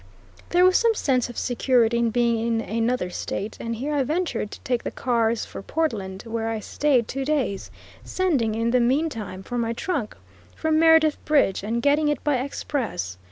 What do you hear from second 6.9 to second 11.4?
two days, sending in the meantime for my trunk from Meredith